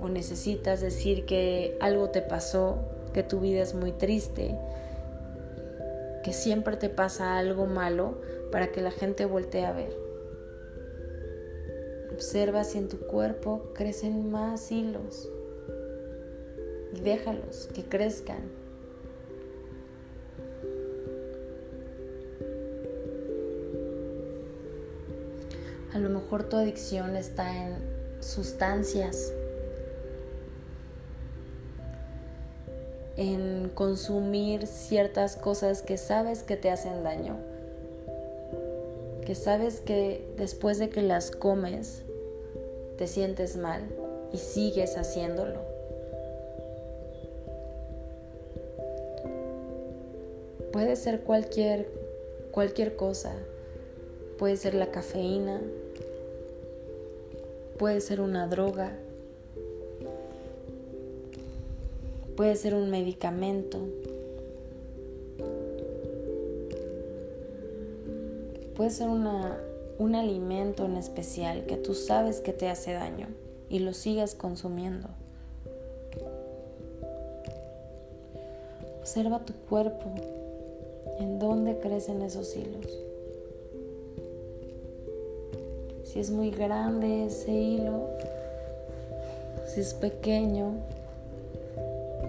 o 0.00 0.08
necesitas 0.08 0.80
decir 0.80 1.24
que 1.26 1.78
algo 1.80 2.10
te 2.10 2.22
pasó, 2.22 2.78
que 3.14 3.22
tu 3.22 3.38
vida 3.38 3.62
es 3.62 3.74
muy 3.74 3.92
triste, 3.92 4.56
que 6.24 6.32
siempre 6.32 6.76
te 6.76 6.88
pasa 6.88 7.38
algo 7.38 7.66
malo 7.66 8.18
para 8.50 8.72
que 8.72 8.80
la 8.80 8.90
gente 8.90 9.26
voltee 9.26 9.64
a 9.64 9.72
ver. 9.72 9.96
Observa 12.12 12.64
si 12.64 12.78
en 12.78 12.88
tu 12.88 12.98
cuerpo 12.98 13.70
crecen 13.74 14.28
más 14.28 14.72
hilos 14.72 15.30
y 16.96 17.00
déjalos 17.00 17.68
que 17.72 17.84
crezcan. 17.84 18.57
A 25.98 26.00
lo 26.00 26.10
mejor 26.10 26.44
tu 26.44 26.56
adicción 26.56 27.16
está 27.16 27.56
en 27.56 27.74
sustancias 28.20 29.32
en 33.16 33.68
consumir 33.74 34.68
ciertas 34.68 35.34
cosas 35.34 35.82
que 35.82 35.96
sabes 35.96 36.44
que 36.44 36.56
te 36.56 36.70
hacen 36.70 37.02
daño, 37.02 37.36
que 39.26 39.34
sabes 39.34 39.80
que 39.80 40.24
después 40.36 40.78
de 40.78 40.88
que 40.88 41.02
las 41.02 41.32
comes 41.32 42.04
te 42.96 43.08
sientes 43.08 43.56
mal 43.56 43.82
y 44.32 44.38
sigues 44.38 44.96
haciéndolo. 44.96 45.62
Puede 50.70 50.94
ser 50.94 51.22
cualquier 51.22 51.88
cualquier 52.52 52.94
cosa. 52.94 53.34
Puede 54.38 54.56
ser 54.56 54.74
la 54.74 54.92
cafeína, 54.92 55.60
puede 57.78 58.00
ser 58.00 58.20
una 58.20 58.48
droga, 58.48 58.92
puede 62.36 62.56
ser 62.56 62.74
un 62.74 62.90
medicamento, 62.90 63.78
puede 68.74 68.90
ser 68.90 69.08
un 69.08 70.14
alimento 70.14 70.86
en 70.86 70.96
especial 70.96 71.66
que 71.66 71.76
tú 71.76 71.94
sabes 71.94 72.40
que 72.40 72.52
te 72.52 72.68
hace 72.68 72.92
daño 72.92 73.28
y 73.68 73.78
lo 73.78 73.94
sigas 73.94 74.34
consumiendo. 74.34 75.08
Observa 79.00 79.38
tu 79.44 79.52
cuerpo, 79.52 80.12
en 81.18 81.38
dónde 81.38 81.78
crecen 81.78 82.22
esos 82.22 82.56
hilos. 82.56 83.07
Es 86.18 86.32
muy 86.32 86.50
grande 86.50 87.26
ese 87.26 87.52
hilo, 87.52 88.08
si 89.68 89.78
es 89.78 89.94
pequeño, 89.94 90.72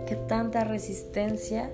que 0.05 0.15
tanta 0.15 0.63
resistencia 0.63 1.71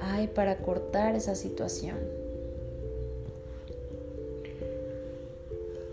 hay 0.00 0.26
para 0.26 0.56
cortar 0.56 1.14
esa 1.14 1.36
situación. 1.36 1.96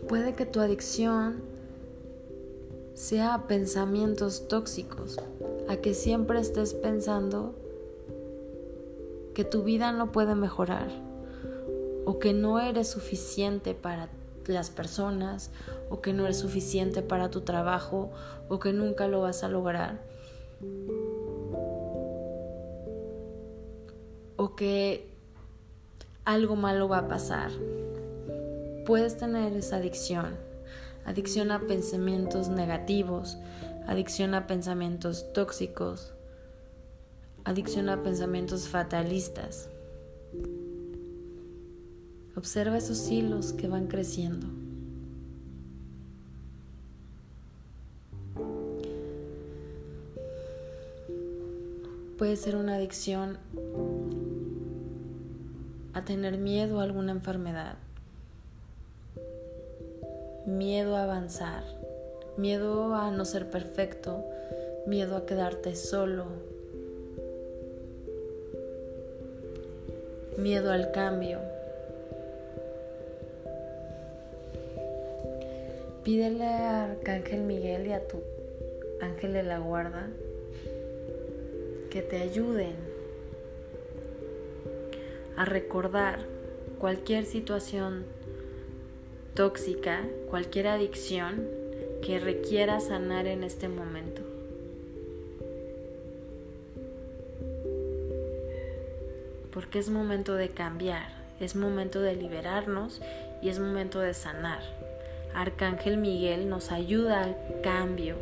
Puede 0.10 0.34
que 0.34 0.48
tu 0.48 0.60
adicción 0.60 1.44
sea 2.96 3.36
a 3.36 3.46
pensamientos 3.46 4.48
tóxicos, 4.48 5.20
a 5.68 5.76
que 5.78 5.94
siempre 5.94 6.40
estés 6.40 6.74
pensando 6.74 7.54
que 9.36 9.44
tu 9.44 9.62
vida 9.62 9.92
no 9.92 10.12
puede 10.12 10.34
mejorar 10.34 11.11
o 12.06 12.20
que 12.20 12.34
no 12.34 12.60
eres 12.60 12.90
suficiente 12.90 13.74
para 13.74 14.10
las 14.48 14.70
personas 14.70 15.52
o 15.90 16.02
que 16.02 16.14
no 16.14 16.26
eres 16.26 16.40
suficiente 16.40 17.02
para 17.02 17.30
tu 17.30 17.42
trabajo 17.42 18.12
o 18.50 18.60
que 18.60 18.74
nunca 18.74 19.08
lo 19.08 19.22
vas 19.22 19.44
a 19.44 19.50
lograr. 19.50 20.02
O 24.38 24.56
que 24.56 25.08
algo 26.26 26.56
malo 26.56 26.88
va 26.88 27.00
a 27.00 27.08
pasar. 27.08 27.52
Puedes 28.86 29.18
tener 29.18 29.54
esa 29.54 29.78
adicción. 29.78 30.36
Adicción 31.06 31.52
a 31.52 31.62
pensamientos 31.62 32.50
negativos, 32.50 33.38
adicción 33.88 34.36
a 34.36 34.46
pensamientos 34.46 35.34
tóxicos, 35.34 36.14
adicción 37.44 37.90
a 37.90 38.04
pensamientos 38.04 38.68
fatalistas. 38.68 39.68
Observa 42.36 42.78
esos 42.78 43.10
hilos 43.10 43.52
que 43.52 43.68
van 43.68 43.88
creciendo. 43.88 44.48
Puede 52.18 52.38
ser 52.38 52.56
una 52.56 52.76
adicción 52.76 53.38
a 55.94 56.06
tener 56.06 56.38
miedo 56.38 56.80
a 56.80 56.84
alguna 56.84 57.12
enfermedad, 57.12 57.76
miedo 60.46 60.96
a 60.96 61.04
avanzar, 61.04 61.64
miedo 62.38 62.96
a 62.96 63.12
no 63.12 63.26
ser 63.26 63.50
perfecto, 63.50 64.24
miedo 64.86 65.18
a 65.18 65.26
quedarte 65.26 65.76
solo, 65.76 66.28
miedo 70.38 70.72
al 70.72 70.92
cambio. 70.92 71.51
Pídele 76.04 76.46
a 76.46 76.86
Arcángel 76.86 77.42
Miguel 77.42 77.86
y 77.86 77.94
a 77.94 78.08
tu 78.08 78.24
ángel 79.02 79.34
de 79.34 79.44
la 79.44 79.60
guarda 79.60 80.10
que 81.92 82.02
te 82.02 82.18
ayuden 82.18 82.74
a 85.38 85.46
recordar 85.46 86.26
cualquier 86.80 87.26
situación 87.26 88.06
tóxica, 89.36 90.02
cualquier 90.28 90.70
adicción 90.70 91.48
que 92.02 92.20
requiera 92.20 92.80
sanar 92.80 93.28
en 93.28 93.44
este 93.44 93.68
momento. 93.68 94.24
Porque 99.54 99.78
es 99.78 99.92
momento 99.92 100.34
de 100.34 100.50
cambiar, 100.50 101.10
es 101.40 101.56
momento 101.56 102.02
de 102.02 102.16
liberarnos 102.16 103.04
y 103.44 103.50
es 103.50 103.60
momento 103.60 104.00
de 104.00 104.16
sanar. 104.16 104.81
Arcángel 105.34 105.98
Miguel 105.98 106.50
nos 106.50 106.72
ayuda 106.72 107.24
al 107.24 107.36
cambio. 107.62 108.16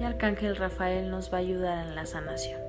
Y 0.00 0.04
Arcángel 0.04 0.56
Rafael 0.56 1.10
nos 1.10 1.32
va 1.32 1.38
a 1.38 1.40
ayudar 1.40 1.86
en 1.86 1.94
la 1.94 2.06
sanación. 2.06 2.60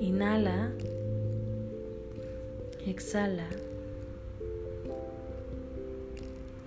Inhala, 0.00 0.70
exhala, 2.86 3.48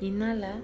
inhala 0.01 0.61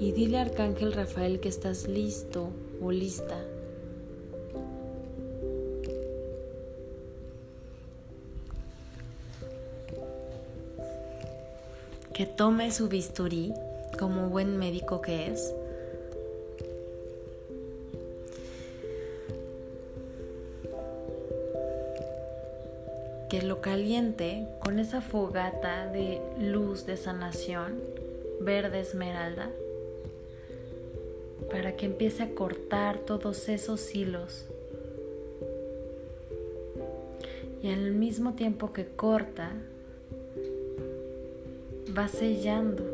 y 0.00 0.12
dile 0.12 0.38
a 0.38 0.42
Arcángel 0.42 0.94
Rafael 0.94 1.40
que 1.40 1.50
estás 1.50 1.86
listo 1.86 2.48
o 2.80 2.90
lista. 2.90 3.36
Que 12.14 12.24
tome 12.24 12.70
su 12.70 12.88
bisturí 12.88 13.52
como 13.98 14.30
buen 14.30 14.56
médico 14.56 15.02
que 15.02 15.26
es 15.26 15.54
que 23.28 23.42
lo 23.42 23.60
caliente 23.60 24.48
con 24.60 24.78
esa 24.78 25.02
fogata 25.02 25.86
de 25.86 26.20
luz 26.38 26.86
de 26.86 26.96
sanación 26.96 27.80
verde 28.40 28.80
esmeralda 28.80 29.50
que 31.80 31.86
empiece 31.86 32.22
a 32.22 32.34
cortar 32.34 32.98
todos 32.98 33.48
esos 33.48 33.94
hilos. 33.94 34.44
Y 37.62 37.72
al 37.72 37.92
mismo 37.92 38.34
tiempo 38.34 38.74
que 38.74 38.84
corta, 38.84 39.52
va 41.96 42.06
sellando, 42.06 42.84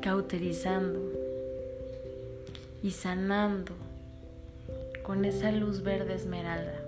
cauterizando 0.00 1.00
y 2.82 2.92
sanando 2.92 3.74
con 5.02 5.26
esa 5.26 5.52
luz 5.52 5.82
verde 5.82 6.14
esmeralda. 6.14 6.87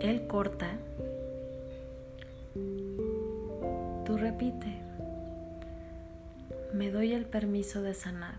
Él 0.00 0.26
corta, 0.26 0.78
tú 4.04 4.16
repite, 4.16 4.80
me 6.72 6.90
doy 6.90 7.12
el 7.12 7.24
permiso 7.26 7.82
de 7.82 7.94
sanar. 7.94 8.38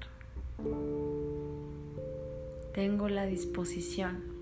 Tengo 2.73 3.09
la 3.09 3.25
disposición. 3.25 4.35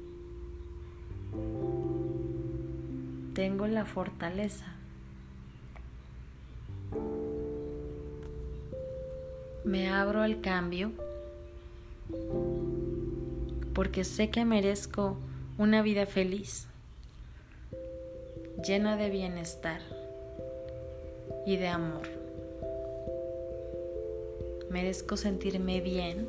tengo 3.34 3.68
la 3.68 3.86
fortaleza. 3.86 4.66
Me 9.66 9.89
abro 9.89 10.22
al 10.22 10.42
cambio 10.42 10.92
porque 13.74 14.04
sé 14.04 14.30
que 14.30 14.46
merezco 14.46 15.18
una 15.58 15.82
vida 15.82 16.06
feliz, 16.06 16.68
llena 18.66 18.98
de 18.98 19.10
bienestar 19.10 19.82
y 21.46 21.58
de 21.58 21.68
amor. 21.68 22.08
Merezco 24.70 25.18
sentirme 25.18 25.82
bien, 25.82 26.28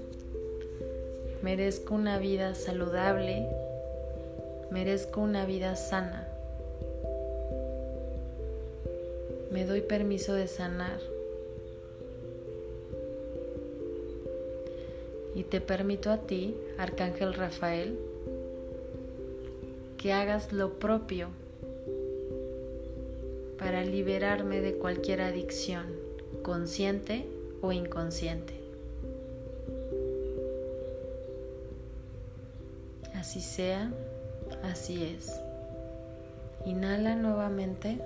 merezco 1.42 1.94
una 1.94 2.18
vida 2.18 2.54
saludable, 2.54 3.48
merezco 4.70 5.20
una 5.20 5.46
vida 5.46 5.76
sana. 5.76 6.28
me 9.54 9.64
doy 9.64 9.82
permiso 9.82 10.34
de 10.34 10.48
sanar. 10.48 10.98
Y 15.36 15.44
te 15.44 15.60
permito 15.60 16.10
a 16.10 16.18
ti, 16.18 16.56
Arcángel 16.76 17.34
Rafael, 17.34 17.96
que 20.04 20.12
hagas 20.12 20.52
lo 20.52 20.78
propio 20.78 21.28
para 23.58 23.82
liberarme 23.84 24.60
de 24.60 24.74
cualquier 24.74 25.22
adicción, 25.22 25.86
consciente 26.42 27.26
o 27.62 27.72
inconsciente. 27.72 28.52
Así 33.14 33.40
sea, 33.40 33.90
así 34.62 35.04
es. 35.04 35.40
Inhala 36.66 37.16
nuevamente. 37.16 37.96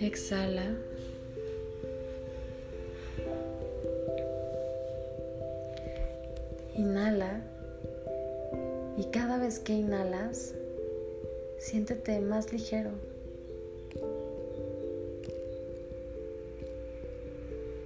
Exhala. 0.00 0.64
Inhala. 6.74 7.42
Y 8.98 9.12
cada 9.12 9.38
vez 9.38 9.60
que 9.60 9.74
inhalas, 9.74 10.54
siéntete 11.60 12.18
más 12.18 12.52
ligero. 12.52 12.90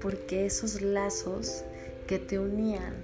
Porque 0.00 0.46
esos 0.46 0.80
lazos 0.80 1.64
que 2.06 2.18
te 2.18 2.38
unían 2.38 2.94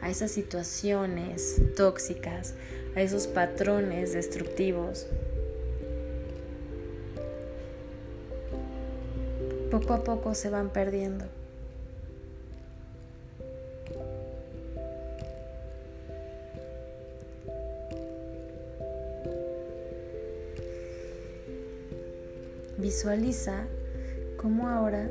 a 0.00 0.08
esas 0.08 0.30
situaciones 0.30 1.60
tóxicas, 1.76 2.54
a 2.96 3.02
esos 3.02 3.26
patrones 3.26 4.14
destructivos, 4.14 5.06
poco 9.70 9.92
a 9.92 10.02
poco 10.02 10.34
se 10.34 10.48
van 10.48 10.70
perdiendo. 10.70 11.26
Visualiza 22.84 23.64
cómo 24.36 24.68
ahora 24.68 25.10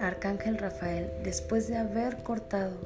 Arcángel 0.00 0.56
Rafael, 0.56 1.10
después 1.24 1.66
de 1.66 1.76
haber 1.76 2.22
cortado 2.22 2.76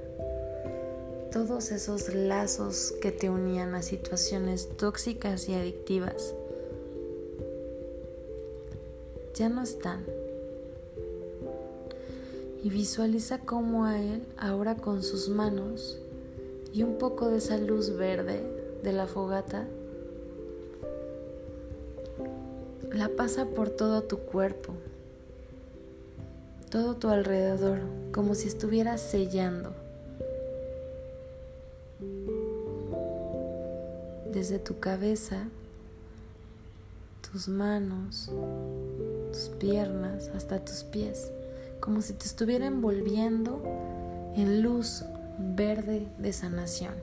todos 1.30 1.70
esos 1.70 2.14
lazos 2.14 2.94
que 3.02 3.12
te 3.12 3.28
unían 3.28 3.74
a 3.74 3.82
situaciones 3.82 4.74
tóxicas 4.78 5.50
y 5.50 5.54
adictivas, 5.54 6.34
ya 9.34 9.50
no 9.50 9.60
están. 9.60 10.06
Y 12.62 12.70
visualiza 12.70 13.40
cómo 13.40 13.84
a 13.84 14.00
él 14.00 14.22
ahora 14.38 14.76
con 14.76 15.02
sus 15.02 15.28
manos 15.28 15.98
y 16.72 16.84
un 16.84 16.96
poco 16.96 17.28
de 17.28 17.36
esa 17.36 17.58
luz 17.58 17.98
verde 17.98 18.40
de 18.82 18.92
la 18.94 19.06
fogata 19.06 19.68
la 23.02 23.08
pasa 23.08 23.46
por 23.46 23.68
todo 23.68 24.04
tu 24.04 24.18
cuerpo, 24.18 24.74
todo 26.70 26.94
tu 26.94 27.08
alrededor, 27.08 27.80
como 28.12 28.36
si 28.36 28.46
estuvieras 28.46 29.00
sellando. 29.00 29.72
Desde 34.32 34.60
tu 34.60 34.78
cabeza, 34.78 35.48
tus 37.28 37.48
manos, 37.48 38.30
tus 39.32 39.48
piernas, 39.58 40.30
hasta 40.36 40.64
tus 40.64 40.84
pies, 40.84 41.32
como 41.80 42.02
si 42.02 42.12
te 42.12 42.26
estuviera 42.26 42.66
envolviendo 42.66 43.64
en 44.36 44.62
luz 44.62 45.04
verde 45.56 46.06
de 46.18 46.32
sanación. 46.32 46.94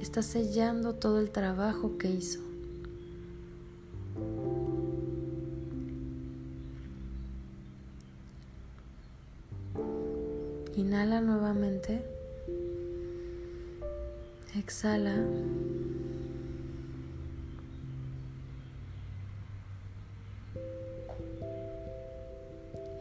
Está 0.00 0.22
sellando 0.22 0.94
todo 0.94 1.18
el 1.18 1.32
trabajo 1.32 1.98
que 1.98 2.08
hizo. 2.08 2.51
Inhala 10.74 11.20
nuevamente. 11.20 12.00
Exhala. 14.56 15.14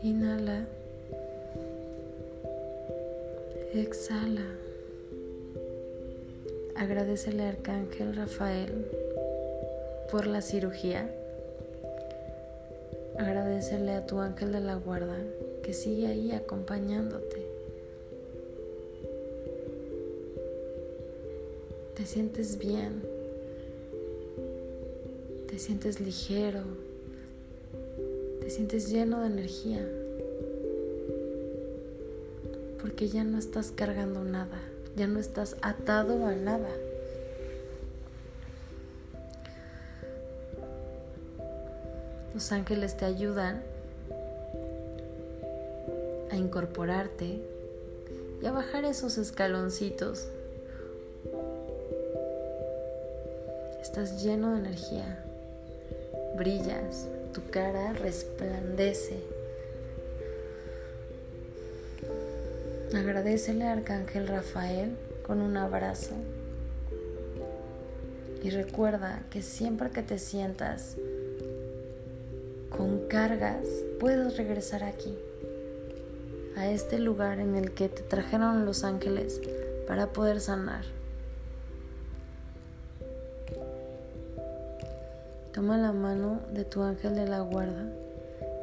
Inhala. 0.03 0.65
Exhala. 3.73 4.41
Agradecele 6.75 7.43
al 7.43 7.49
Arcángel 7.49 8.15
Rafael 8.15 8.85
por 10.11 10.27
la 10.27 10.41
cirugía. 10.41 11.09
Agradecele 13.17 13.93
a 13.93 14.05
tu 14.05 14.19
ángel 14.19 14.51
de 14.51 14.59
la 14.59 14.75
guarda 14.75 15.17
que 15.63 15.73
sigue 15.73 16.07
ahí 16.07 16.31
acompañándote. 16.31 17.40
Sientes 22.11 22.57
bien, 22.57 23.01
te 25.47 25.57
sientes 25.59 26.01
ligero, 26.01 26.59
te 28.41 28.49
sientes 28.49 28.89
lleno 28.89 29.21
de 29.21 29.27
energía 29.27 29.87
porque 32.81 33.07
ya 33.07 33.23
no 33.23 33.39
estás 33.39 33.71
cargando 33.71 34.25
nada, 34.25 34.59
ya 34.97 35.07
no 35.07 35.19
estás 35.19 35.55
atado 35.61 36.25
a 36.25 36.35
nada. 36.35 36.67
Los 42.33 42.51
ángeles 42.51 42.97
te 42.97 43.05
ayudan 43.05 43.63
a 46.29 46.35
incorporarte 46.35 47.39
y 48.41 48.45
a 48.45 48.51
bajar 48.51 48.83
esos 48.83 49.17
escaloncitos. 49.17 50.27
Estás 53.91 54.23
lleno 54.23 54.53
de 54.53 54.59
energía, 54.59 55.21
brillas, 56.37 57.09
tu 57.33 57.41
cara 57.51 57.91
resplandece. 57.91 59.21
Agradecele 62.95 63.65
a 63.65 63.73
Arcángel 63.73 64.29
Rafael 64.29 64.95
con 65.27 65.41
un 65.41 65.57
abrazo. 65.57 66.15
Y 68.41 68.49
recuerda 68.51 69.23
que 69.29 69.41
siempre 69.41 69.89
que 69.89 70.03
te 70.03 70.19
sientas 70.19 70.95
con 72.69 73.09
cargas, 73.09 73.65
puedes 73.99 74.37
regresar 74.37 74.85
aquí, 74.85 75.17
a 76.55 76.71
este 76.71 76.97
lugar 76.97 77.39
en 77.39 77.57
el 77.57 77.73
que 77.73 77.89
te 77.89 78.03
trajeron 78.03 78.63
los 78.63 78.85
ángeles 78.85 79.41
para 79.85 80.13
poder 80.13 80.39
sanar. 80.39 81.00
La 85.77 85.93
mano 85.93 86.41
de 86.51 86.65
tu 86.65 86.81
ángel 86.81 87.15
de 87.15 87.25
la 87.25 87.39
guarda. 87.39 87.89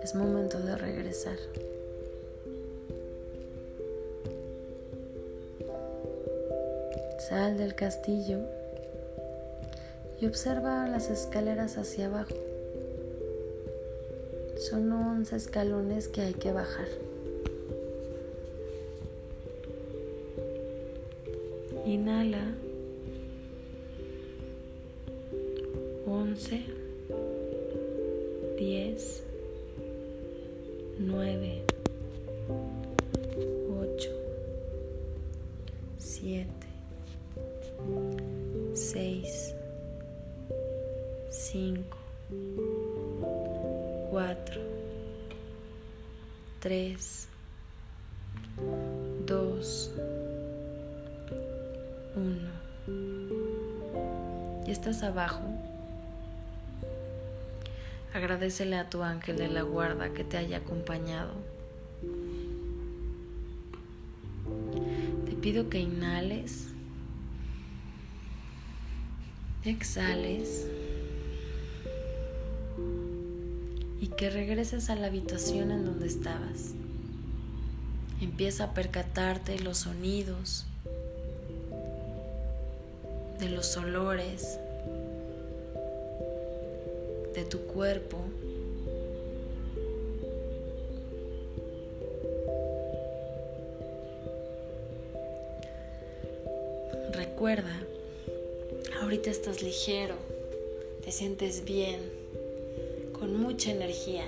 Es 0.03 0.15
momento 0.15 0.61
de 0.61 0.77
regresar. 0.77 1.39
Sal 7.19 7.57
del 7.57 7.75
castillo 7.75 8.41
y 10.21 10.27
observa 10.27 10.87
las 10.87 11.09
escaleras 11.09 11.79
hacia 11.79 12.07
abajo. 12.07 12.35
Son 14.59 14.93
11 14.93 15.35
escalones 15.35 16.09
que 16.09 16.21
hay 16.21 16.35
que 16.35 16.53
bajar. 16.53 16.89
Inhala. 21.87 22.68
Agradecele 58.49 58.79
a 58.79 58.89
tu 58.89 59.03
ángel 59.03 59.37
de 59.37 59.49
la 59.49 59.61
guarda 59.61 60.15
que 60.15 60.25
te 60.25 60.39
haya 60.39 60.57
acompañado. 60.57 61.35
Te 65.27 65.33
pido 65.33 65.69
que 65.69 65.81
inhales 65.81 66.69
exhales 69.67 70.67
y 74.01 74.07
que 74.17 74.31
regreses 74.31 74.89
a 74.89 74.97
la 74.97 75.09
habitación 75.09 75.71
en 75.71 75.85
donde 75.85 76.07
estabas. 76.07 76.73
Empieza 78.23 78.65
a 78.65 78.73
percatarte 78.73 79.61
los 79.61 79.77
sonidos, 79.77 80.65
de 83.39 83.51
los 83.51 83.77
olores, 83.77 84.59
de 87.39 87.45
tu 87.45 87.61
cuerpo. 87.61 88.19
Recuerda 97.13 97.81
Ahorita 99.01 99.31
estás 99.31 99.63
ligero, 99.63 100.17
te 101.05 101.13
sientes 101.13 101.65
bien, 101.65 102.01
con 103.19 103.37
mucha 103.37 103.71
energía, 103.71 104.25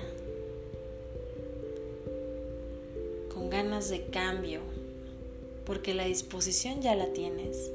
con 3.35 3.51
ganas 3.51 3.91
de 3.91 4.05
cambio, 4.07 4.61
porque 5.67 5.93
la 5.93 6.05
disposición 6.05 6.81
ya 6.81 6.95
la 6.95 7.13
tienes. 7.13 7.73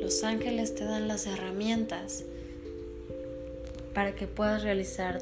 Los 0.00 0.24
ángeles 0.24 0.74
te 0.74 0.84
dan 0.84 1.06
las 1.06 1.26
herramientas 1.26 2.24
para 3.98 4.12
que 4.12 4.28
puedas 4.28 4.62
realizar 4.62 5.18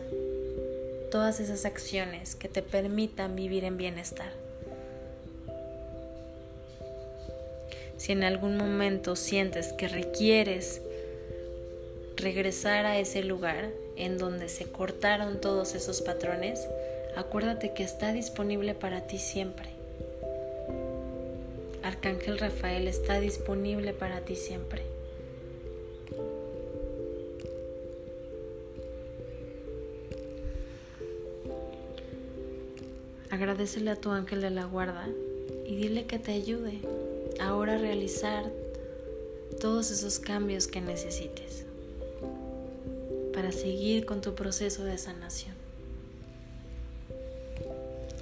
todas 1.11 1.41
esas 1.41 1.65
acciones 1.65 2.37
que 2.37 2.47
te 2.47 2.61
permitan 2.61 3.35
vivir 3.35 3.65
en 3.65 3.79
bienestar. 3.79 4.31
Si 7.97 8.13
en 8.13 8.23
algún 8.23 8.59
momento 8.59 9.17
sientes 9.17 9.73
que 9.73 9.89
requieres 9.89 10.83
regresar 12.17 12.85
a 12.85 12.99
ese 12.99 13.23
lugar 13.23 13.71
en 13.97 14.19
donde 14.19 14.51
se 14.51 14.67
cortaron 14.67 15.41
todos 15.41 15.75
esos 15.75 16.03
patrones, 16.03 16.61
acuérdate 17.17 17.73
que 17.73 17.83
está 17.83 18.13
disponible 18.13 18.75
para 18.75 19.07
ti 19.07 19.17
siempre. 19.17 19.71
Arcángel 21.83 22.39
Rafael 22.39 22.89
está 22.89 23.21
disponible 23.21 23.95
para 23.95 24.21
ti 24.21 24.37
siempre. 24.37 24.96
Agradecele 33.37 33.91
a 33.91 33.97
tu 33.97 34.13
ángel 34.13 34.41
de 34.41 34.49
la 34.49 34.65
guarda 34.65 35.07
y 35.67 35.77
dile 35.77 36.07
que 36.07 36.19
te 36.19 36.33
ayude 36.33 36.79
ahora 37.39 37.77
realizar 37.77 38.51
todos 39.61 39.91
esos 39.91 40.19
cambios 40.19 40.67
que 40.67 40.81
necesites. 40.81 41.67
para 43.35 43.53
seguir 43.53 44.07
con 44.07 44.23
tu 44.23 44.35
proceso 44.35 44.85
de 44.85 44.97
sanación. 44.97 45.55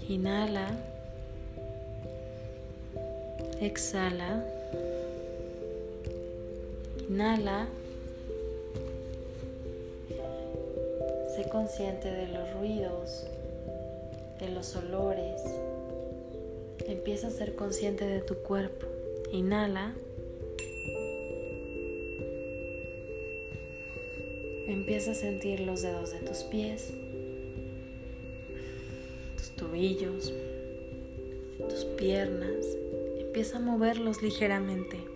Inhala. 0.08 0.76
Exhala. 3.60 4.44
Inhala. 7.08 7.68
Sé 11.36 11.48
consciente 11.48 12.10
de 12.10 12.26
los 12.26 12.52
ruidos, 12.54 13.28
de 14.44 14.52
los 14.52 14.76
olores. 14.76 15.40
Empieza 16.86 17.28
a 17.28 17.30
ser 17.30 17.54
consciente 17.54 18.04
de 18.06 18.20
tu 18.20 18.36
cuerpo. 18.36 18.86
Inhala. 19.32 19.94
Empieza 24.66 25.12
a 25.12 25.14
sentir 25.14 25.60
los 25.60 25.82
dedos 25.82 26.12
de 26.12 26.18
tus 26.20 26.38
pies, 26.44 26.92
tus 29.36 29.50
tobillos, 29.56 30.32
tus 31.68 31.84
piernas. 31.96 32.66
Empieza 33.18 33.58
a 33.58 33.60
moverlos 33.60 34.22
ligeramente. 34.22 35.13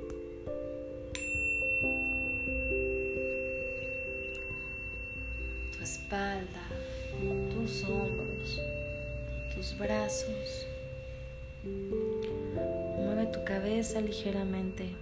Ligeramente. 13.96 14.94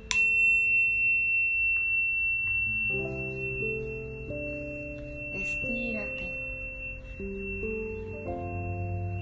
Estírate. 5.35 6.31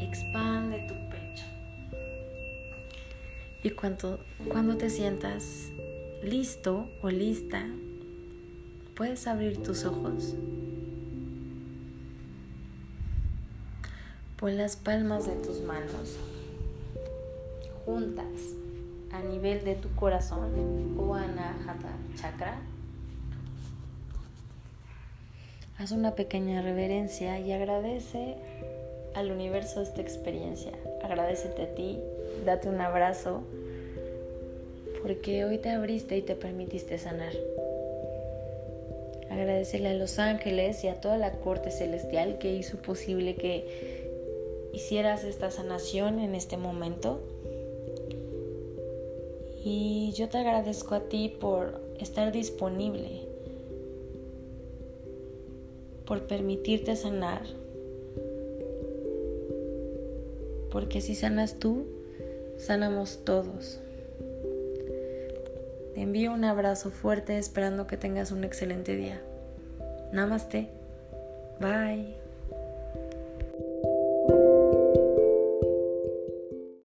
Expande 0.01 0.79
tu 0.87 0.95
pecho. 1.09 1.45
Y 3.63 3.71
cuando, 3.71 4.21
cuando 4.51 4.77
te 4.77 4.91
sientas 4.91 5.71
listo 6.23 6.87
o 7.01 7.09
lista, 7.09 7.65
puedes 8.95 9.27
abrir 9.27 9.63
tus 9.63 9.85
ojos. 9.85 10.35
Pon 14.37 14.59
las 14.59 14.77
palmas 14.77 15.27
de 15.27 15.37
tus 15.37 15.63
manos 15.63 16.19
juntas 17.87 18.55
a 19.15 19.23
nivel 19.23 19.65
de 19.65 19.77
tu 19.77 19.95
corazón 19.95 20.97
o 20.99 21.15
anahata 21.15 21.93
chakra. 22.17 22.59
Haz 25.79 25.93
una 25.93 26.15
pequeña 26.15 26.63
reverencia 26.63 27.39
y 27.39 27.53
agradece 27.53 28.37
al 29.15 29.31
universo 29.31 29.83
esta 29.83 30.03
experiencia. 30.03 30.73
Agradecete 31.03 31.63
a 31.63 31.75
ti, 31.75 32.01
date 32.45 32.69
un 32.69 32.81
abrazo, 32.81 33.43
porque 35.03 35.45
hoy 35.45 35.59
te 35.59 35.71
abriste 35.71 36.17
y 36.17 36.23
te 36.23 36.35
permitiste 36.35 36.99
sanar. 36.99 37.33
Agradecele 39.31 39.89
a 39.89 39.95
los 39.95 40.19
ángeles 40.19 40.83
y 40.85 40.89
a 40.89 41.01
toda 41.01 41.19
la 41.19 41.33
corte 41.33 41.71
celestial 41.71 42.39
que 42.39 42.53
hizo 42.53 42.79
posible 42.79 43.37
que 43.37 44.71
hicieras 44.73 45.23
esta 45.25 45.51
sanación 45.51 46.19
en 46.19 46.35
este 46.35 46.57
momento. 46.57 47.21
Y 49.67 50.13
yo 50.13 50.29
te 50.29 50.37
agradezco 50.37 50.95
a 50.95 51.09
ti 51.09 51.35
por 51.41 51.81
estar 51.99 52.33
disponible, 52.33 53.23
por 56.05 56.27
permitirte 56.27 56.95
sanar, 56.97 57.41
porque 60.71 61.01
si 61.01 61.15
sanas 61.15 61.59
tú, 61.59 61.87
sanamos 62.59 63.25
todos. 63.25 63.81
Te 65.95 66.03
envío 66.03 66.33
un 66.35 66.45
abrazo 66.45 66.91
fuerte 66.91 67.39
esperando 67.39 67.87
que 67.87 67.97
tengas 67.97 68.33
un 68.33 68.45
excelente 68.45 68.95
día. 68.97 69.23
Namaste. 70.13 70.69
Bye. 71.59 72.24